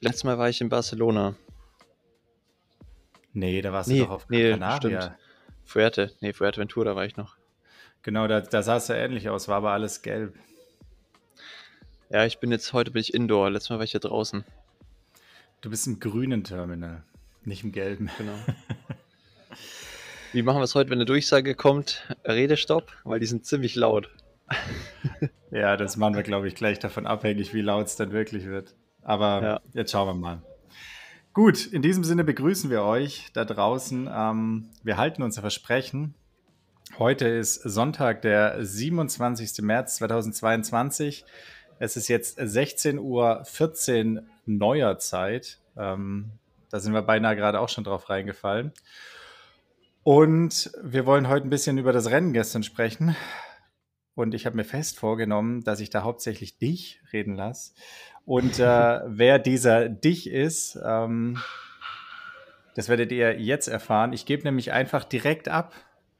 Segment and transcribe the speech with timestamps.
[0.00, 1.34] letztes Mal war ich in Barcelona.
[3.32, 5.02] Nee, da warst nee, du doch auf nee, Canaria.
[5.02, 5.18] Stimmt.
[5.64, 7.36] Fuerte, nee, Fuerteventura war ich noch.
[8.02, 10.34] Genau, da, da sah es ja ähnlich aus, war aber alles gelb.
[12.10, 14.44] Ja, ich bin jetzt, heute bin ich Indoor, letztes Mal war ich hier draußen.
[15.60, 17.02] Du bist im grünen Terminal,
[17.44, 18.10] nicht im gelben.
[18.16, 18.32] Genau.
[20.32, 22.14] Wie machen wir es heute, wenn eine Durchsage kommt?
[22.24, 24.10] Redestopp, weil die sind ziemlich laut.
[25.50, 28.74] ja, das machen wir, glaube ich, gleich davon abhängig, wie laut es dann wirklich wird.
[29.02, 29.60] Aber ja.
[29.72, 30.42] jetzt schauen wir mal.
[31.32, 34.08] Gut, in diesem Sinne begrüßen wir euch da draußen.
[34.12, 36.14] Ähm, wir halten unser Versprechen.
[36.98, 39.62] Heute ist Sonntag, der 27.
[39.62, 41.24] März 2022.
[41.78, 42.98] Es ist jetzt 16.14
[44.16, 45.58] Uhr neuer Zeit.
[45.76, 46.32] Ähm,
[46.70, 48.72] da sind wir beinahe gerade auch schon drauf reingefallen.
[50.02, 53.14] Und wir wollen heute ein bisschen über das Rennen gestern sprechen.
[54.18, 57.74] Und ich habe mir fest vorgenommen, dass ich da hauptsächlich dich reden lasse.
[58.24, 58.64] Und äh,
[59.06, 61.38] wer dieser dich ist, ähm,
[62.74, 64.12] das werdet ihr jetzt erfahren.
[64.12, 65.72] Ich gebe nämlich einfach direkt ab.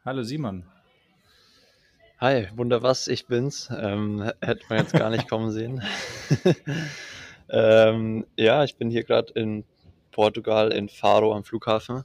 [0.04, 0.64] Hallo Simon.
[2.20, 3.68] Hi, wunder was, ich bin's.
[3.76, 5.82] Ähm, hätte man jetzt gar nicht kommen sehen.
[7.50, 9.64] ähm, ja, ich bin hier gerade in
[10.12, 12.04] Portugal, in Faro am Flughafen.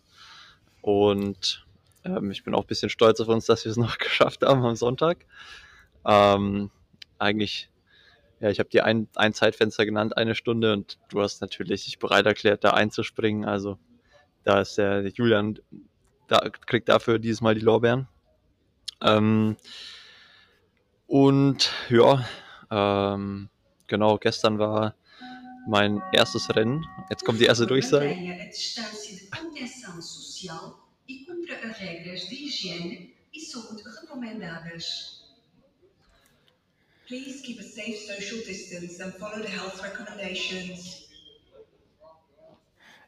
[0.81, 1.67] Und
[2.03, 4.65] ähm, ich bin auch ein bisschen stolz auf uns, dass wir es noch geschafft haben
[4.65, 5.27] am Sonntag.
[6.05, 6.71] Ähm,
[7.19, 7.69] eigentlich
[8.43, 11.97] ja, ich habe dir ein, ein Zeitfenster genannt, eine Stunde, und du hast natürlich dich
[11.97, 13.45] bereit erklärt, da einzuspringen.
[13.45, 13.79] Also
[14.43, 15.59] da ist der Julian,
[16.27, 18.09] da, kriegt dafür dieses Mal die Lorbeeren.
[19.01, 19.57] Ähm,
[21.07, 22.25] und ja,
[22.71, 23.49] ähm,
[23.87, 24.95] genau, gestern war
[25.67, 26.85] mein erstes Rennen.
[27.09, 28.17] Jetzt kommt die erste Durchsage.
[37.13, 41.07] Please keep a safe social distance and follow the health recommendations.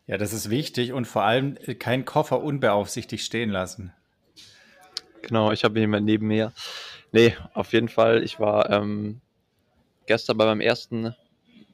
[0.05, 3.93] Ja, das ist wichtig und vor allem äh, keinen Koffer unbeaufsichtigt stehen lassen.
[5.23, 6.53] Genau, ich habe jemanden neben mir.
[7.13, 8.21] Nee, auf jeden Fall.
[8.23, 9.21] Ich war ähm,
[10.05, 11.15] gestern bei meinem ersten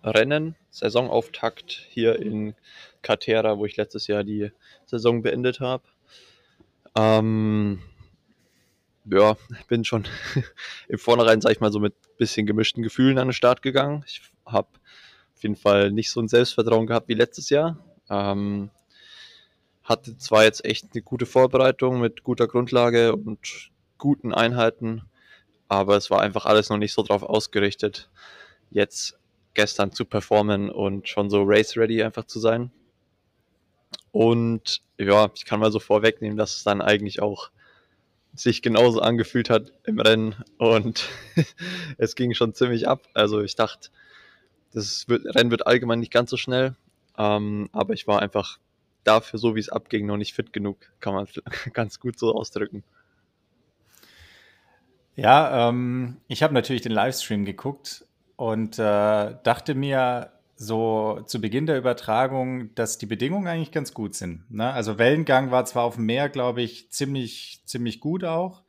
[0.02, 2.56] Rennen, Saisonauftakt hier in
[3.02, 4.54] Catera, wo ich letztes Jahr die
[4.86, 5.84] Saison beendet habe.
[6.96, 7.82] Ähm,
[9.06, 9.36] ja,
[9.68, 10.08] bin schon
[10.88, 14.04] im Vornherein, sag ich mal, so mit bisschen gemischten Gefühlen an den Start gegangen.
[14.08, 14.68] Ich habe
[15.36, 17.78] auf jeden Fall nicht so ein Selbstvertrauen gehabt wie letztes Jahr.
[18.10, 18.70] Ähm,
[19.84, 25.04] hatte zwar jetzt echt eine gute Vorbereitung mit guter Grundlage und guten Einheiten,
[25.68, 28.10] aber es war einfach alles noch nicht so drauf ausgerichtet,
[28.70, 29.18] jetzt
[29.54, 32.72] gestern zu performen und schon so race-ready einfach zu sein.
[34.12, 37.50] Und ja, ich kann mal so vorwegnehmen, dass es dann eigentlich auch
[38.34, 41.10] sich genauso angefühlt hat im Rennen und
[41.98, 43.08] es ging schon ziemlich ab.
[43.14, 43.90] Also ich dachte,
[44.74, 46.76] das wird, Rennen wird allgemein nicht ganz so schnell,
[47.18, 48.60] ähm, aber ich war einfach
[49.04, 51.28] dafür, so wie es abging, noch nicht fit genug, kann man
[51.74, 52.84] ganz gut so ausdrücken.
[55.16, 58.06] Ja, ähm, ich habe natürlich den Livestream geguckt
[58.38, 60.32] und äh, dachte mir,
[60.62, 64.50] so zu Beginn der Übertragung, dass die Bedingungen eigentlich ganz gut sind.
[64.52, 64.72] Ne?
[64.72, 68.64] Also Wellengang war zwar auf dem Meer, glaube ich, ziemlich, ziemlich gut auch.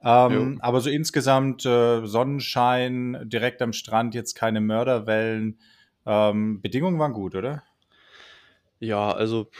[0.00, 5.58] Ähm, aber so insgesamt äh, Sonnenschein, direkt am Strand, jetzt keine Mörderwellen.
[6.06, 7.64] Ähm, Bedingungen waren gut, oder?
[8.78, 9.50] Ja, also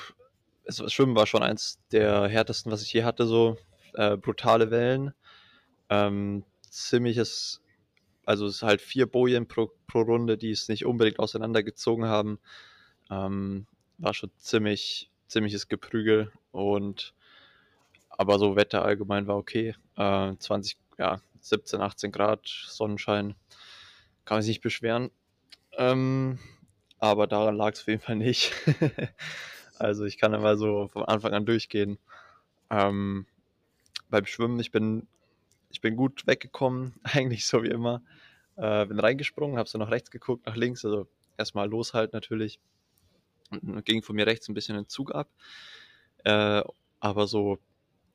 [0.63, 3.57] es, Schwimmen war schon eins der härtesten, was ich je hatte, so
[3.95, 5.13] äh, brutale Wellen.
[5.89, 7.64] Ähm, ziemliches
[8.27, 12.39] also es ist halt vier Bojen pro, pro Runde, die es nicht unbedingt auseinandergezogen haben.
[13.11, 13.67] Ähm,
[13.99, 17.15] war schon ziemlich, ziemliches Geprügel und
[18.09, 19.75] aber so Wetter allgemein war okay.
[19.97, 23.35] Äh, 20, ja, 17, 18 Grad, Sonnenschein.
[24.25, 25.11] Kann man sich nicht beschweren.
[25.73, 26.39] Ähm,
[26.99, 28.53] aber daran lag es auf jeden Fall nicht.
[29.79, 31.99] also ich kann immer so von Anfang an durchgehen.
[32.71, 33.27] Ähm,
[34.09, 35.09] beim Schwimmen, ich bin
[35.75, 38.01] ich bin gut weggekommen, eigentlich so wie immer.
[38.57, 42.61] Äh, bin reingesprungen, habe so nach rechts geguckt, nach links, also erstmal loshalten natürlich.
[43.51, 45.29] Und ging von mir rechts ein bisschen den Zug ab.
[46.25, 46.63] Äh,
[47.01, 47.59] aber so,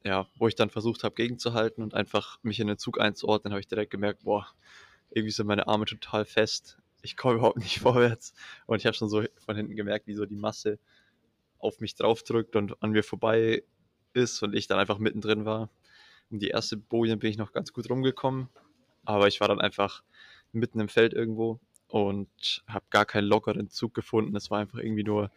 [0.04, 3.60] ja, wo ich dann versucht habe, gegenzuhalten und einfach mich in den Zug einzuordnen, habe
[3.60, 4.48] ich direkt gemerkt, boah,
[5.12, 6.78] irgendwie sind meine Arme total fest.
[7.02, 8.34] Ich komme überhaupt nicht vorwärts.
[8.66, 10.80] Und ich habe schon so von hinten gemerkt, wie so die Masse
[11.60, 13.64] auf mich draufdrückt und an mir vorbei
[14.14, 15.70] ist und ich dann einfach mittendrin war.
[16.32, 18.50] Um die erste Boje bin ich noch ganz gut rumgekommen,
[19.04, 20.04] aber ich war dann einfach
[20.52, 24.36] mitten im Feld irgendwo und habe gar keinen lockeren Zug gefunden.
[24.36, 25.32] Es war einfach irgendwie nur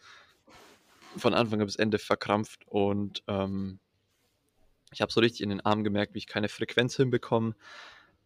[1.16, 3.78] von Anfang bis Ende verkrampft und ähm,
[4.92, 7.54] ich habe so richtig in den Arm gemerkt, wie ich keine Frequenz hinbekomme.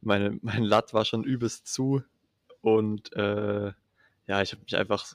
[0.01, 2.03] Meine, mein Latt war schon übelst zu
[2.61, 3.73] und äh,
[4.27, 5.15] ja, ich habe mich einfach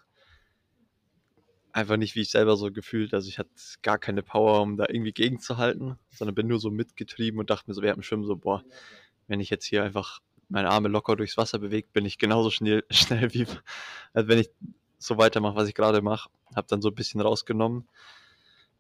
[1.74, 3.14] einfach nicht wie ich selber so gefühlt.
[3.14, 3.50] Also ich hatte
[3.82, 7.74] gar keine Power, um da irgendwie gegenzuhalten, sondern bin nur so mitgetrieben und dachte mir
[7.74, 8.64] so während dem Schwimmen so, boah,
[9.28, 10.20] wenn ich jetzt hier einfach
[10.52, 13.48] meine Arme locker durchs Wasser bewegt, bin ich genauso schnell, schnell wie,
[14.14, 14.50] als wenn ich
[14.98, 16.30] so weitermache, was ich gerade mache.
[16.56, 17.88] Hab dann so ein bisschen rausgenommen,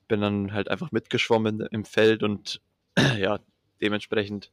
[0.07, 2.61] bin dann halt einfach mitgeschwommen im Feld und
[3.17, 3.39] ja,
[3.79, 4.51] dementsprechend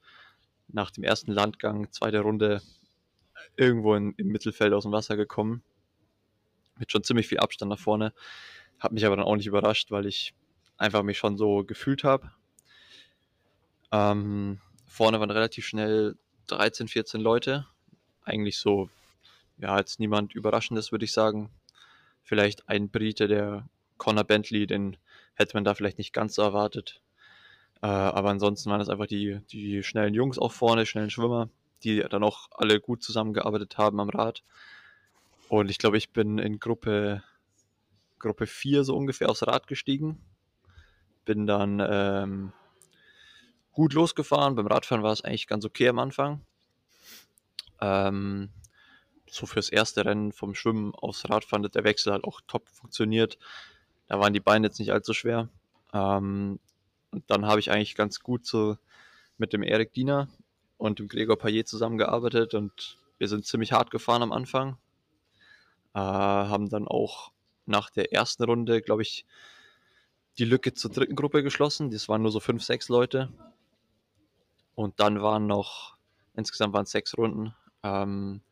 [0.68, 2.62] nach dem ersten Landgang, zweite Runde,
[3.56, 5.62] irgendwo in, im Mittelfeld aus dem Wasser gekommen.
[6.78, 8.12] Mit schon ziemlich viel Abstand nach vorne.
[8.78, 10.34] Hat mich aber dann auch nicht überrascht, weil ich
[10.76, 12.30] einfach mich schon so gefühlt habe.
[13.90, 16.16] Ähm, vorne waren relativ schnell
[16.48, 17.66] 13, 14 Leute.
[18.24, 18.90] Eigentlich so,
[19.58, 21.50] ja, jetzt niemand Überraschendes, würde ich sagen.
[22.22, 24.96] Vielleicht ein Brite, der Connor Bentley, den
[25.34, 27.00] hätte man da vielleicht nicht ganz so erwartet.
[27.82, 31.48] Äh, aber ansonsten waren es einfach die, die schnellen Jungs auch vorne, schnellen Schwimmer,
[31.84, 34.42] die dann auch alle gut zusammengearbeitet haben am Rad.
[35.48, 37.22] Und ich glaube, ich bin in Gruppe,
[38.18, 40.20] Gruppe 4 so ungefähr aufs Rad gestiegen.
[41.24, 42.52] Bin dann ähm,
[43.78, 44.56] gut losgefahren.
[44.56, 46.44] Beim Radfahren war es eigentlich ganz okay am Anfang.
[47.80, 48.50] Ähm,
[49.30, 53.38] so fürs erste Rennen vom Schwimmen aufs Radfahren hat der Wechsel halt auch top funktioniert.
[54.08, 55.48] Da waren die Beine jetzt nicht allzu schwer.
[55.92, 56.58] Ähm,
[57.12, 58.76] und dann habe ich eigentlich ganz gut so
[59.36, 60.26] mit dem Erik Diener
[60.76, 64.76] und dem Gregor Payet zusammengearbeitet und wir sind ziemlich hart gefahren am Anfang.
[65.94, 67.30] Äh, haben dann auch
[67.64, 69.24] nach der ersten Runde, glaube ich,
[70.36, 71.92] die Lücke zur dritten Gruppe geschlossen.
[71.92, 73.32] Das waren nur so fünf, sechs Leute.
[74.78, 75.96] Und dann waren noch,
[76.34, 77.52] insgesamt waren es sechs Runden,
[77.82, 78.42] ähm,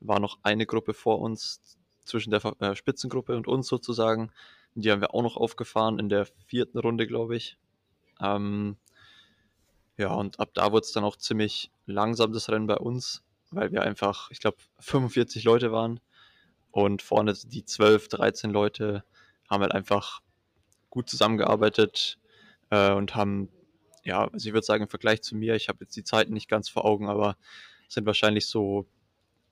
[0.00, 4.32] war noch eine Gruppe vor uns, zwischen der äh, Spitzengruppe und uns sozusagen.
[4.74, 7.58] Die haben wir auch noch aufgefahren in der vierten Runde, glaube ich.
[8.22, 8.78] Ähm,
[9.98, 13.70] ja, und ab da wurde es dann auch ziemlich langsam das Rennen bei uns, weil
[13.70, 16.00] wir einfach, ich glaube, 45 Leute waren.
[16.70, 19.04] Und vorne die 12, 13 Leute
[19.50, 20.22] haben halt einfach
[20.88, 22.18] gut zusammengearbeitet
[22.70, 23.50] äh, und haben
[24.06, 26.48] ja, also ich würde sagen, im Vergleich zu mir, ich habe jetzt die Zeiten nicht
[26.48, 27.36] ganz vor Augen, aber
[27.88, 28.86] sind wahrscheinlich so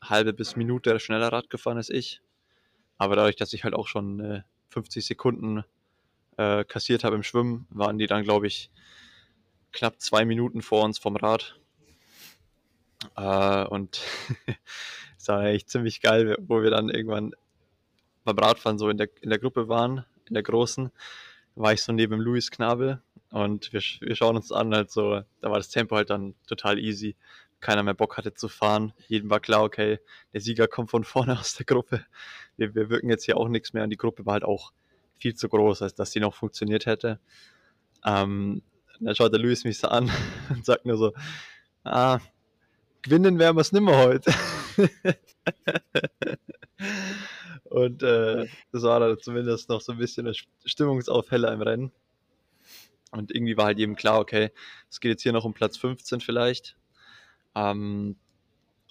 [0.00, 2.20] halbe bis Minute schneller Rad gefahren als ich.
[2.96, 5.64] Aber dadurch, dass ich halt auch schon äh, 50 Sekunden
[6.36, 8.70] äh, kassiert habe im Schwimmen, waren die dann, glaube ich,
[9.72, 11.58] knapp zwei Minuten vor uns vom Rad.
[13.16, 14.00] Äh, und
[15.18, 17.34] es war eigentlich ziemlich geil, wo wir dann irgendwann
[18.22, 20.92] beim Radfahren so in der, in der Gruppe waren, in der großen,
[21.56, 23.02] war ich so neben Luis Knabel
[23.34, 26.78] und wir, wir schauen uns an, halt so, da war das Tempo halt dann total
[26.78, 27.16] easy.
[27.58, 28.92] Keiner mehr Bock hatte zu fahren.
[29.08, 29.98] Jedem war klar, okay,
[30.32, 32.06] der Sieger kommt von vorne aus der Gruppe.
[32.56, 34.70] Wir, wir wirken jetzt hier auch nichts mehr und die Gruppe war halt auch
[35.18, 37.18] viel zu groß, als dass sie noch funktioniert hätte.
[38.04, 38.62] Ähm,
[39.00, 40.12] dann schaut der Luis mich so an
[40.50, 41.12] und sagt nur so,
[41.82, 42.20] ah,
[43.02, 44.32] gewinnen werden wir es nimmer heute.
[47.64, 50.34] und äh, das war dann zumindest noch so ein bisschen ein
[50.64, 51.92] Stimmungsaufheller im Rennen.
[53.14, 54.50] Und irgendwie war halt jedem klar, okay,
[54.90, 56.76] es geht jetzt hier noch um Platz 15 vielleicht.
[57.54, 58.16] Ähm,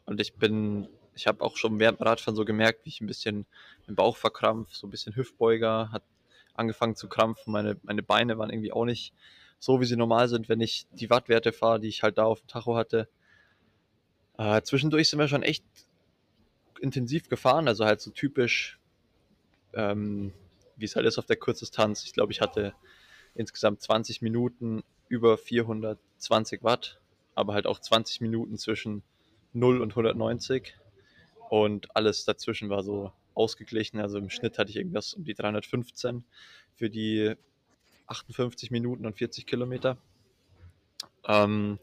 [0.05, 3.07] und ich bin, ich habe auch schon während dem Radfahren so gemerkt, wie ich ein
[3.07, 3.45] bisschen
[3.85, 6.03] im Bauch verkrampft, so ein bisschen Hüftbeuger, hat
[6.53, 7.51] angefangen zu krampfen.
[7.51, 9.13] Meine, meine Beine waren irgendwie auch nicht
[9.59, 12.39] so, wie sie normal sind, wenn ich die Wattwerte fahre, die ich halt da auf
[12.39, 13.09] dem Tacho hatte.
[14.37, 15.65] Äh, zwischendurch sind wir schon echt
[16.79, 18.79] intensiv gefahren, also halt so typisch,
[19.73, 20.33] ähm,
[20.77, 22.03] wie es halt ist auf der Kurzdistanz.
[22.05, 22.73] Ich glaube, ich hatte
[23.35, 26.99] insgesamt 20 Minuten über 420 Watt,
[27.35, 29.03] aber halt auch 20 Minuten zwischen
[29.53, 30.75] 0 und 190
[31.49, 33.99] und alles dazwischen war so ausgeglichen.
[33.99, 36.23] Also im Schnitt hatte ich irgendwas um die 315
[36.75, 37.35] für die
[38.07, 39.97] 58 Minuten und 40 Kilometer.
[41.27, 41.79] Ähm,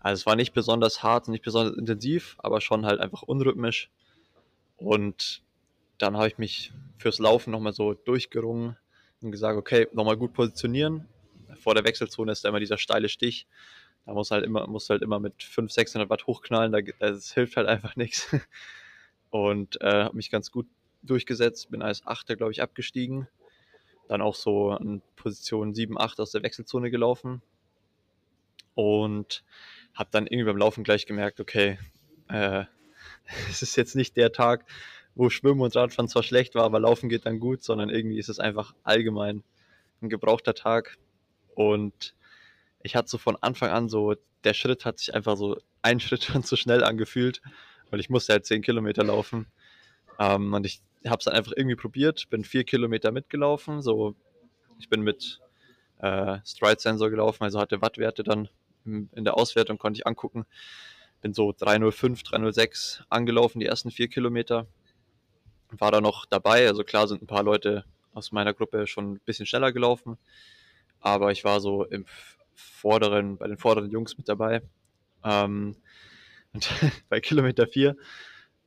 [0.00, 3.90] also es war nicht besonders hart, nicht besonders intensiv, aber schon halt einfach unrhythmisch.
[4.76, 5.42] Und
[5.98, 8.76] dann habe ich mich fürs Laufen nochmal so durchgerungen,
[9.22, 11.06] und gesagt, okay, nochmal gut positionieren.
[11.56, 13.46] Vor der Wechselzone ist da immer dieser steile Stich.
[14.06, 16.72] Da muss halt immer, muss halt immer mit 500, 600 Watt hochknallen.
[16.72, 18.34] Da, das hilft halt einfach nichts.
[19.30, 20.66] Und äh, habe mich ganz gut
[21.02, 21.70] durchgesetzt.
[21.70, 23.28] Bin als Achter, glaube ich, abgestiegen.
[24.08, 27.42] Dann auch so an Position 7, 8 aus der Wechselzone gelaufen.
[28.74, 29.44] Und
[29.94, 31.78] habe dann irgendwie beim Laufen gleich gemerkt, okay,
[32.28, 32.64] äh,
[33.50, 34.64] es ist jetzt nicht der Tag,
[35.20, 38.30] wo Schwimmen und Radfahren zwar schlecht war, aber Laufen geht dann gut, sondern irgendwie ist
[38.30, 39.44] es einfach allgemein
[40.00, 40.96] ein gebrauchter Tag.
[41.54, 42.14] Und
[42.82, 46.24] ich hatte so von Anfang an so, der Schritt hat sich einfach so ein Schritt
[46.24, 47.42] schon zu schnell angefühlt,
[47.90, 49.46] weil ich musste halt zehn Kilometer laufen.
[50.18, 54.14] Ähm, und ich habe es dann einfach irgendwie probiert, bin vier Kilometer mitgelaufen, so
[54.78, 55.38] ich bin mit
[55.98, 58.48] äh, Stride-Sensor gelaufen, also hatte Wattwerte dann
[58.86, 60.46] in der Auswertung, konnte ich angucken.
[61.20, 64.66] Bin so 305, 306 angelaufen, die ersten vier Kilometer
[65.78, 66.66] war da noch dabei.
[66.66, 70.18] Also klar sind ein paar Leute aus meiner Gruppe schon ein bisschen schneller gelaufen.
[71.00, 72.04] Aber ich war so im
[72.54, 74.62] vorderen, bei den vorderen Jungs mit dabei.
[75.24, 75.76] Ähm,
[76.52, 76.68] und
[77.08, 77.96] bei Kilometer 4,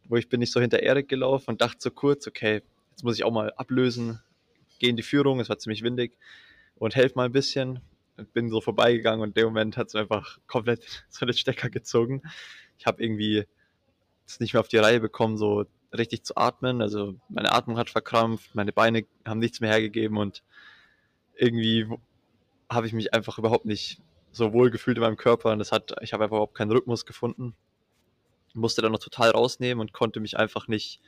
[0.05, 3.15] wo ich bin ich so hinter Erik gelaufen und dachte so kurz, okay, jetzt muss
[3.15, 4.21] ich auch mal ablösen,
[4.79, 6.17] gehe in die Führung, es war ziemlich windig
[6.75, 7.81] und helfe mal ein bisschen.
[8.15, 11.69] Und bin so vorbeigegangen und in dem Moment hat es einfach komplett so den Stecker
[11.69, 12.21] gezogen.
[12.77, 13.45] Ich habe irgendwie
[14.25, 15.65] es nicht mehr auf die Reihe bekommen, so
[15.97, 16.81] richtig zu atmen.
[16.81, 20.43] Also meine Atmung hat verkrampft, meine Beine haben nichts mehr hergegeben und
[21.35, 21.87] irgendwie
[22.69, 25.93] habe ich mich einfach überhaupt nicht so wohl gefühlt in meinem Körper und das hat,
[26.01, 27.55] ich habe einfach überhaupt keinen Rhythmus gefunden.
[28.55, 31.01] Musste dann noch total rausnehmen und konnte mich einfach nicht,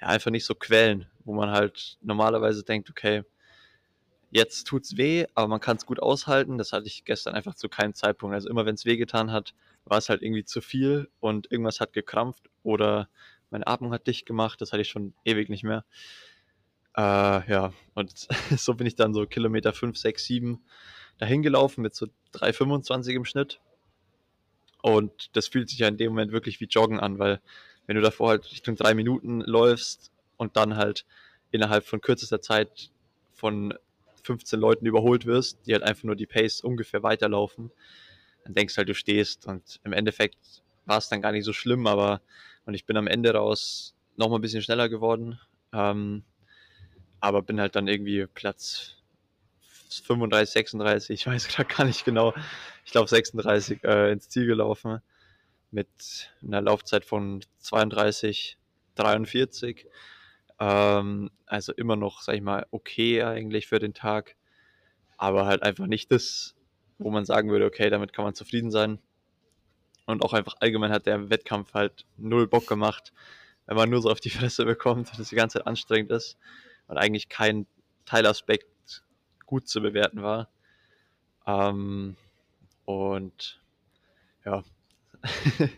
[0.00, 3.24] ja, einfach nicht so quälen, wo man halt normalerweise denkt, okay,
[4.30, 6.58] jetzt tut's weh, aber man kann es gut aushalten.
[6.58, 8.34] Das hatte ich gestern einfach zu keinem Zeitpunkt.
[8.34, 11.80] Also immer wenn es weh getan hat, war es halt irgendwie zu viel und irgendwas
[11.80, 13.08] hat gekrampft oder
[13.50, 14.60] meine Atmung hat dicht gemacht.
[14.60, 15.84] Das hatte ich schon ewig nicht mehr.
[16.96, 20.64] Äh, ja, und so bin ich dann so Kilometer 5, 6, 7
[21.18, 23.60] dahin gelaufen mit so 3,25 im Schnitt.
[24.82, 27.40] Und das fühlt sich ja in dem Moment wirklich wie Joggen an, weil
[27.86, 31.04] wenn du davor halt Richtung drei Minuten läufst und dann halt
[31.50, 32.90] innerhalb von kürzester Zeit
[33.34, 33.74] von
[34.22, 37.70] 15 Leuten überholt wirst, die halt einfach nur die Pace ungefähr weiterlaufen,
[38.44, 39.46] dann denkst halt, du stehst.
[39.46, 42.20] Und im Endeffekt war es dann gar nicht so schlimm, aber
[42.66, 45.38] und ich bin am Ende raus nochmal ein bisschen schneller geworden.
[45.72, 46.24] Ähm,
[47.20, 48.96] aber bin halt dann irgendwie Platz
[50.04, 52.34] 35, 36, ich weiß gerade gar nicht genau,
[52.84, 55.00] ich glaube 36 äh, ins Ziel gelaufen
[55.70, 55.88] mit
[56.42, 58.58] einer Laufzeit von 32,
[58.96, 59.86] 43.
[60.58, 64.36] Ähm, also immer noch, sag ich mal, okay eigentlich für den Tag,
[65.16, 66.54] aber halt einfach nicht das,
[66.98, 68.98] wo man sagen würde, okay, damit kann man zufrieden sein.
[70.10, 73.12] Und auch einfach allgemein hat der Wettkampf halt null Bock gemacht,
[73.66, 76.36] wenn man nur so auf die Fresse bekommt und es die ganze Zeit anstrengend ist
[76.88, 77.66] und eigentlich kein
[78.04, 78.66] Teilaspekt
[79.46, 80.48] gut zu bewerten war.
[81.46, 82.16] Ähm,
[82.84, 83.60] und
[84.44, 84.62] ja,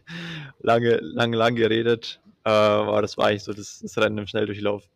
[0.61, 4.89] lange, lange, lang geredet, äh, aber das war eigentlich so das, das Rennen im Schnelldurchlauf.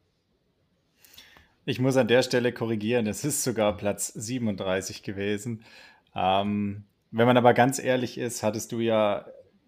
[1.65, 5.65] Ich muss an der Stelle korrigieren, es ist sogar Platz 37 gewesen.
[6.15, 9.27] Ähm, wenn man aber ganz ehrlich ist, hattest du ja,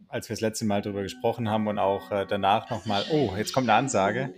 [0.08, 3.52] als wir das letzte Mal darüber gesprochen haben und auch äh, danach nochmal, oh, jetzt
[3.52, 4.34] kommt eine Ansage.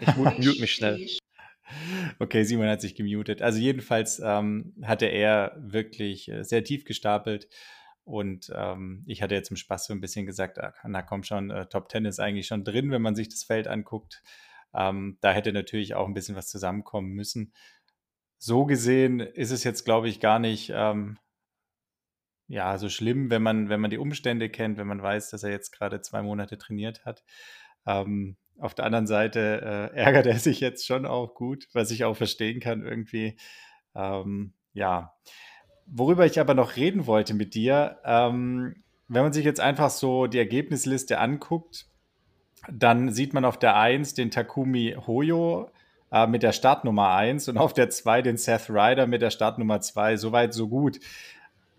[0.00, 1.06] Ich mute mich schnell.
[2.18, 3.42] Okay, Simon hat sich gemutet.
[3.42, 7.48] Also jedenfalls ähm, hatte er wirklich äh, sehr tief gestapelt
[8.04, 11.50] und ähm, ich hatte jetzt im Spaß so ein bisschen gesagt, ah, na komm schon,
[11.50, 14.22] äh, Top 10 ist eigentlich schon drin, wenn man sich das Feld anguckt.
[14.74, 17.52] Ähm, da hätte natürlich auch ein bisschen was zusammenkommen müssen.
[18.38, 21.18] So gesehen ist es jetzt, glaube ich, gar nicht ähm,
[22.48, 25.50] ja, so schlimm, wenn man, wenn man die Umstände kennt, wenn man weiß, dass er
[25.50, 27.22] jetzt gerade zwei Monate trainiert hat.
[27.86, 32.04] Ähm, auf der anderen Seite äh, ärgert er sich jetzt schon auch gut, was ich
[32.04, 33.36] auch verstehen kann irgendwie.
[33.94, 35.14] Ähm, ja,
[35.86, 40.26] worüber ich aber noch reden wollte mit dir, ähm, wenn man sich jetzt einfach so
[40.26, 41.86] die Ergebnisliste anguckt,
[42.70, 45.70] dann sieht man auf der 1 den Takumi Hoyo
[46.10, 49.80] äh, mit der Startnummer 1 und auf der 2 den Seth Ryder mit der Startnummer
[49.80, 50.16] 2.
[50.16, 50.98] Soweit, so gut.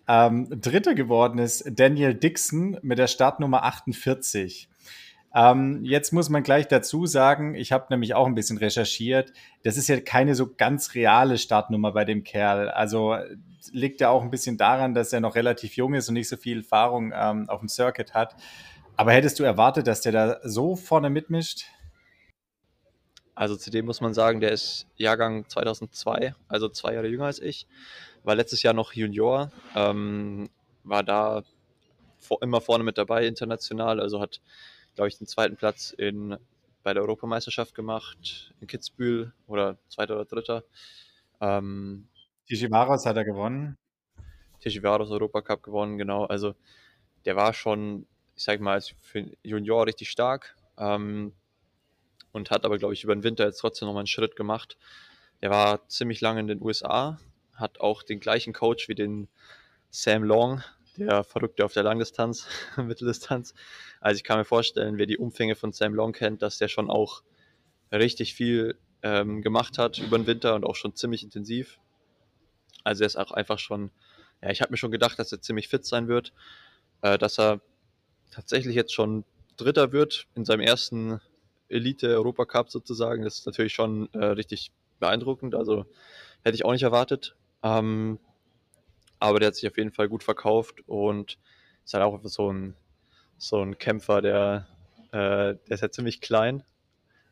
[0.10, 4.68] Ähm, Dritter geworden ist Daniel Dixon mit der Startnummer 48.
[5.36, 9.32] Ähm, jetzt muss man gleich dazu sagen, ich habe nämlich auch ein bisschen recherchiert.
[9.62, 12.70] Das ist ja keine so ganz reale Startnummer bei dem Kerl.
[12.70, 13.18] Also
[13.72, 16.38] liegt ja auch ein bisschen daran, dass er noch relativ jung ist und nicht so
[16.38, 18.36] viel Erfahrung ähm, auf dem Circuit hat.
[18.98, 21.66] Aber hättest du erwartet, dass der da so vorne mitmischt?
[23.36, 27.68] Also zudem muss man sagen, der ist Jahrgang 2002, also zwei Jahre jünger als ich
[28.24, 30.50] war letztes Jahr noch Junior, ähm,
[30.84, 31.44] war da
[32.20, 34.42] vor, immer vorne mit dabei international, also hat,
[34.96, 36.38] glaube ich, den zweiten Platz in,
[36.84, 40.64] bei der Europameisterschaft gemacht in Kitzbühel oder zweiter oder dritter.
[41.42, 42.08] Ähm,
[42.48, 43.78] Tishivaros hat er gewonnen.
[44.60, 46.26] Tishivaros Europacup gewonnen, genau.
[46.26, 46.56] Also
[47.26, 51.34] der war schon, ich sage mal, für Junior richtig stark ähm,
[52.32, 54.78] und hat aber, glaube ich, über den Winter jetzt trotzdem nochmal einen Schritt gemacht.
[55.42, 57.20] Der war ziemlich lange in den USA,
[57.60, 59.28] hat auch den gleichen Coach wie den
[59.90, 60.64] Sam Long,
[60.98, 62.48] der Verrückte auf der Langdistanz,
[62.78, 63.54] Mitteldistanz.
[64.02, 66.90] Also ich kann mir vorstellen, wer die Umfänge von Sam Long kennt, dass der schon
[66.90, 67.24] auch
[67.92, 71.80] richtig viel ähm, gemacht hat über den Winter und auch schon ziemlich intensiv.
[72.84, 73.92] Also er ist auch einfach schon,
[74.42, 76.34] ja, ich habe mir schon gedacht, dass er ziemlich fit sein wird,
[77.02, 77.62] äh, dass er
[78.32, 79.26] tatsächlich jetzt schon
[79.58, 81.20] Dritter wird in seinem ersten
[81.70, 83.24] Elite-Europacup sozusagen.
[83.24, 85.56] Das ist natürlich schon äh, richtig beeindruckend.
[85.56, 85.86] Also
[86.44, 87.36] hätte ich auch nicht erwartet.
[87.64, 88.20] Ähm,
[89.20, 91.38] aber der hat sich auf jeden Fall gut verkauft und
[91.84, 92.76] ist halt auch so ein,
[93.38, 94.68] so ein Kämpfer, der,
[95.12, 96.64] äh, der ist halt ziemlich klein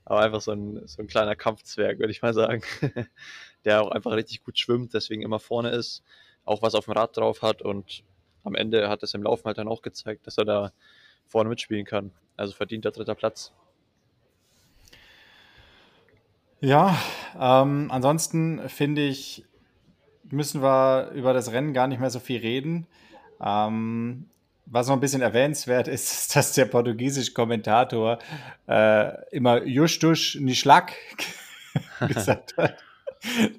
[0.10, 2.62] aber einfach so ein, so ein kleiner Kampfzwerg, würde ich mal sagen,
[3.65, 6.01] der auch einfach richtig gut schwimmt, deswegen immer vorne ist,
[6.46, 8.05] auch was auf dem Rad drauf hat und
[8.46, 10.72] am Ende hat es im Laufen halt dann auch gezeigt, dass er da
[11.25, 12.12] vorne mitspielen kann.
[12.38, 13.51] Also verdient der dritter Platz.
[16.62, 16.98] Ja,
[17.38, 19.43] ähm, ansonsten finde ich,
[20.31, 22.88] müssen wir über das Rennen gar nicht mehr so viel reden.
[23.41, 24.25] Ähm,
[24.65, 28.19] was noch ein bisschen erwähnenswert ist, ist, dass der portugiesische Kommentator
[28.67, 30.93] äh, immer Justus Nischlag
[32.07, 32.77] gesagt hat.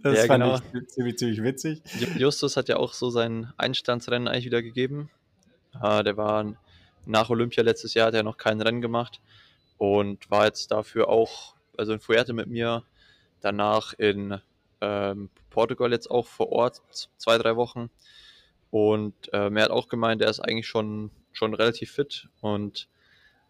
[0.02, 0.60] Das ja, fand genau.
[0.74, 1.82] ich ziemlich, ziemlich witzig.
[2.16, 5.10] Justus hat ja auch so sein Einstandsrennen eigentlich wieder gegeben.
[5.82, 6.54] Äh, der war
[7.06, 9.20] nach Olympia letztes Jahr, hat er noch kein Rennen gemacht
[9.78, 12.84] und war jetzt dafür auch, also in Fuerte mit mir,
[13.40, 14.40] danach in
[14.80, 16.82] ähm, Portugal jetzt auch vor Ort,
[17.16, 17.90] zwei, drei Wochen.
[18.70, 22.28] Und ähm, er hat auch gemeint, er ist eigentlich schon, schon relativ fit.
[22.40, 22.88] Und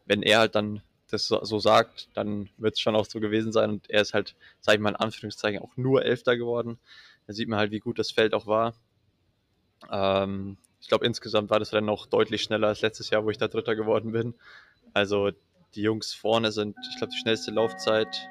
[0.06, 3.70] wenn er halt dann das so sagt, dann wird es schon auch so gewesen sein.
[3.70, 6.78] Und er ist halt, sag ich mal in Anführungszeichen, auch nur Elfter geworden.
[7.26, 8.75] Da sieht man halt, wie gut das Feld auch war.
[9.90, 13.38] Ähm, ich glaube, insgesamt war das Rennen auch deutlich schneller als letztes Jahr, wo ich
[13.38, 14.35] da Dritter geworden bin.
[14.94, 15.30] Also
[15.75, 18.28] die Jungs vorne sind, ich glaube, die schnellste Laufzeit.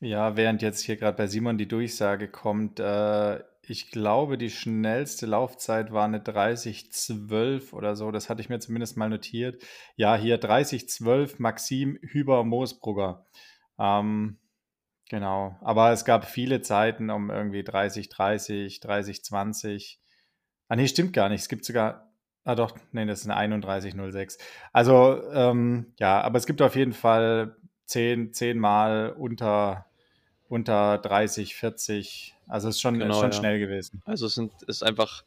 [0.00, 5.26] Ja, während jetzt hier gerade bei Simon die Durchsage kommt, äh, ich glaube, die schnellste
[5.26, 8.10] Laufzeit war eine 30-12 oder so.
[8.10, 9.62] Das hatte ich mir zumindest mal notiert.
[9.96, 13.26] Ja, hier 30-12 Maxim Hüber Moosbrugger.
[13.78, 14.38] Ähm,
[15.08, 15.56] genau.
[15.62, 19.98] Aber es gab viele Zeiten um irgendwie 30-30, 30-20.
[20.68, 21.40] Ah, nee, stimmt gar nicht.
[21.40, 22.12] Es gibt sogar.
[22.44, 24.38] Ah, doch, nee, das ist eine 31-06.
[24.72, 29.86] Also, ähm, ja, aber es gibt auf jeden Fall 10, 10 Mal unter,
[30.48, 33.38] unter 30, 40 also es ist schon, genau, ist schon ja.
[33.38, 34.02] schnell gewesen.
[34.04, 35.24] Also es sind, ist einfach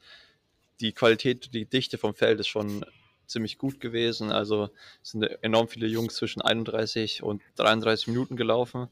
[0.80, 2.86] die Qualität, die Dichte vom Feld ist schon
[3.28, 4.32] ziemlich gut gewesen.
[4.32, 4.70] Also
[5.04, 8.88] es sind enorm viele Jungs zwischen 31 und 33 Minuten gelaufen.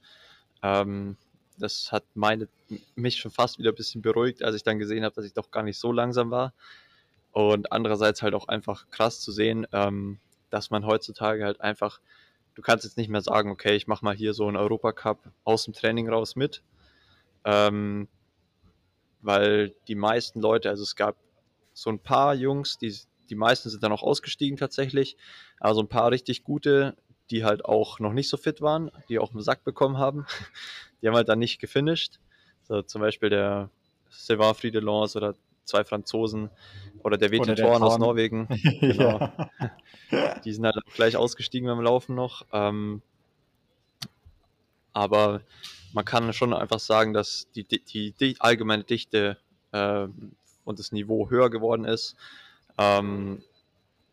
[0.62, 1.16] Ähm,
[1.58, 2.48] das hat meine,
[2.96, 5.50] mich schon fast wieder ein bisschen beruhigt, als ich dann gesehen habe, dass ich doch
[5.50, 6.54] gar nicht so langsam war.
[7.32, 12.00] Und andererseits halt auch einfach krass zu sehen, ähm, dass man heutzutage halt einfach,
[12.58, 15.66] du kannst jetzt nicht mehr sagen, okay, ich mache mal hier so einen Europacup aus
[15.66, 16.64] dem Training raus mit.
[17.46, 18.08] Ähm,
[19.22, 21.18] weil die meisten Leute, also es gab
[21.74, 22.96] so ein paar Jungs, die,
[23.30, 25.18] die meisten sind dann auch ausgestiegen tatsächlich,
[25.60, 26.98] aber so ein paar richtig gute,
[27.30, 30.26] die halt auch noch nicht so fit waren, die auch einen Sack bekommen haben,
[31.02, 32.20] die haben halt dann nicht gefinisht.
[32.64, 33.70] So zum Beispiel der
[34.10, 36.50] Sylvain Friedelons oder zwei Franzosen
[37.08, 38.48] oder der Wetin Thorn aus Norwegen.
[38.82, 39.32] genau.
[40.44, 42.46] Die sind halt gleich ausgestiegen beim Laufen noch.
[42.52, 43.02] Ähm,
[44.92, 45.42] aber
[45.94, 49.38] man kann schon einfach sagen, dass die, die, die allgemeine Dichte
[49.72, 50.08] äh,
[50.66, 52.18] und das Niveau höher geworden ist.
[52.78, 53.42] Ähm,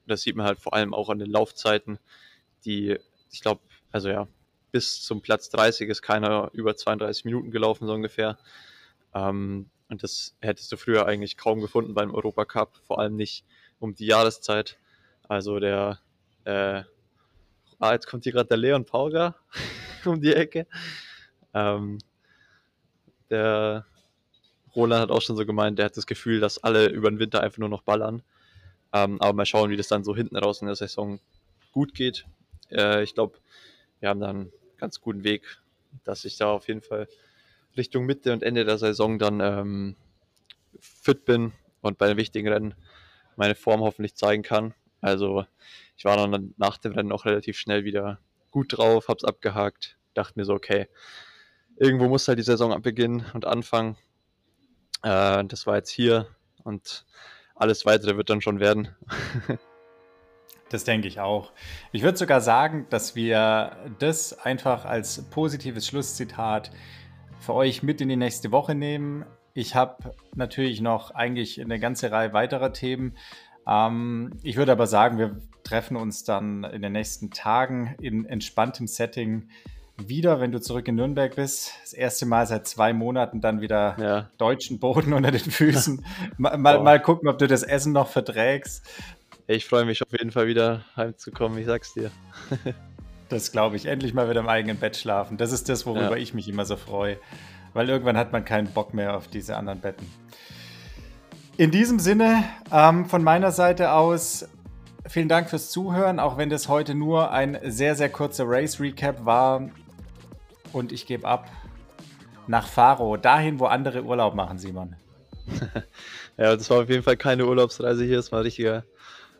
[0.06, 1.98] das sieht man halt vor allem auch an den Laufzeiten,
[2.64, 2.96] die,
[3.32, 4.28] ich glaube, also ja,
[4.70, 8.38] bis zum Platz 30 ist keiner über 32 Minuten gelaufen, so ungefähr.
[9.14, 13.44] Ähm, und das hättest du früher eigentlich kaum gefunden beim Europacup, vor allem nicht
[13.78, 14.78] um die Jahreszeit.
[15.28, 16.00] Also der,
[16.44, 16.82] äh,
[17.78, 19.36] ah, jetzt kommt hier gerade der Leon Pauger
[20.04, 20.66] um die Ecke.
[21.52, 21.98] Ähm,
[23.30, 23.86] der
[24.74, 27.42] Roland hat auch schon so gemeint, der hat das Gefühl, dass alle über den Winter
[27.42, 28.22] einfach nur noch ballern.
[28.92, 31.20] Ähm, aber mal schauen, wie das dann so hinten raus in der Saison
[31.72, 32.26] gut geht.
[32.70, 33.38] Äh, ich glaube,
[34.00, 35.42] wir haben da einen ganz guten Weg,
[36.04, 37.08] dass ich da auf jeden Fall
[37.76, 39.96] Richtung Mitte und Ende der Saison dann ähm,
[40.80, 42.74] fit bin und bei den wichtigen Rennen
[43.36, 44.74] meine Form hoffentlich zeigen kann.
[45.00, 45.44] Also
[45.96, 48.18] ich war dann nach dem Rennen auch relativ schnell wieder
[48.50, 50.88] gut drauf, hab's abgehakt, dachte mir so, okay,
[51.76, 53.96] irgendwo muss halt die Saison beginnen und anfangen.
[55.02, 56.28] Äh, das war jetzt hier
[56.62, 57.04] und
[57.54, 58.94] alles weitere wird dann schon werden.
[60.70, 61.52] das denke ich auch.
[61.92, 66.70] Ich würde sogar sagen, dass wir das einfach als positives Schlusszitat
[67.44, 69.24] für euch mit in die nächste Woche nehmen.
[69.52, 73.16] Ich habe natürlich noch eigentlich eine ganze Reihe weiterer Themen.
[73.66, 78.86] Ähm, ich würde aber sagen, wir treffen uns dann in den nächsten Tagen in entspanntem
[78.86, 79.48] Setting
[79.96, 81.72] wieder, wenn du zurück in Nürnberg bist.
[81.82, 84.30] Das erste Mal seit zwei Monaten dann wieder ja.
[84.38, 86.04] deutschen Boden unter den Füßen.
[86.36, 88.84] mal, mal, mal, gucken, ob du das Essen noch verträgst.
[89.46, 92.10] Ich freue mich auf jeden Fall wieder heimzukommen, ich sag's dir.
[93.34, 93.86] das glaube ich.
[93.86, 95.36] Endlich mal wieder im eigenen Bett schlafen.
[95.36, 96.22] Das ist das, worüber ja.
[96.22, 97.18] ich mich immer so freue.
[97.72, 100.10] Weil irgendwann hat man keinen Bock mehr auf diese anderen Betten.
[101.56, 104.48] In diesem Sinne, ähm, von meiner Seite aus
[105.06, 109.68] vielen Dank fürs Zuhören, auch wenn das heute nur ein sehr, sehr kurzer Race-Recap war.
[110.72, 111.48] Und ich gebe ab
[112.46, 114.96] nach Faro, dahin, wo andere Urlaub machen, Simon.
[116.36, 118.84] ja, das war auf jeden Fall keine Urlaubsreise hier, es war ein richtiger,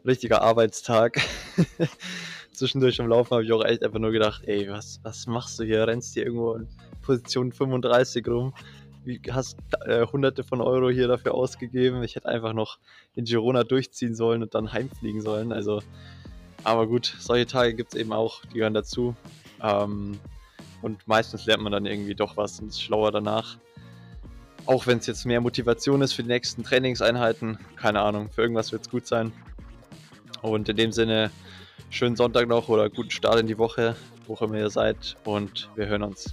[0.07, 1.21] richtiger Arbeitstag.
[2.55, 5.65] zwischendurch im Laufen habe ich auch echt einfach nur gedacht, ey, was, was machst du
[5.65, 5.87] hier?
[5.87, 6.69] Rennst hier irgendwo in
[7.03, 8.55] Position 35 rum?
[9.05, 12.03] Wie, hast äh, hunderte von Euro hier dafür ausgegeben.
[12.03, 12.79] Ich hätte einfach noch
[13.15, 15.53] in Girona durchziehen sollen und dann heimfliegen sollen.
[15.53, 15.83] Also,
[16.63, 19.15] aber gut, solche Tage gibt es eben auch, die gehören dazu.
[19.63, 20.19] Ähm,
[20.81, 23.59] und meistens lernt man dann irgendwie doch was und ist schlauer danach.
[24.67, 28.73] Auch wenn es jetzt mehr Motivation ist für die nächsten Trainingseinheiten, keine Ahnung, für irgendwas
[28.73, 29.33] wird es gut sein.
[30.41, 31.31] Und in dem Sinne,
[31.91, 35.87] schönen Sonntag noch oder guten Start in die Woche, wo immer ihr seid und wir
[35.87, 36.33] hören uns.